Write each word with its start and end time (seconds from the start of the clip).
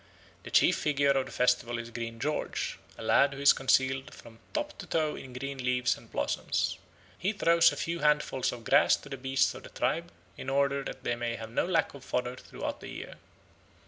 The 0.41 0.49
chief 0.49 0.77
figure 0.79 1.11
of 1.11 1.27
the 1.27 1.31
festival 1.31 1.77
is 1.77 1.91
Green 1.91 2.19
George, 2.19 2.79
a 2.97 3.03
lad 3.03 3.35
who 3.35 3.39
is 3.39 3.53
concealed 3.53 4.15
from 4.15 4.39
top 4.51 4.75
to 4.79 4.87
toe 4.87 5.15
in 5.15 5.31
green 5.31 5.59
leaves 5.63 5.95
and 5.95 6.11
blossoms. 6.11 6.79
He 7.19 7.33
throws 7.33 7.71
a 7.71 7.75
few 7.77 7.99
handfuls 7.99 8.51
of 8.51 8.63
grass 8.63 8.95
to 8.95 9.09
the 9.09 9.15
beasts 9.17 9.53
of 9.53 9.61
the 9.61 9.69
tribe, 9.69 10.11
in 10.37 10.49
order 10.49 10.83
that 10.85 11.03
they 11.03 11.15
may 11.15 11.35
have 11.35 11.51
no 11.51 11.67
lack 11.67 11.93
of 11.93 12.03
fodder 12.03 12.35
throughout 12.35 12.79
the 12.81 12.87
year. 12.89 13.13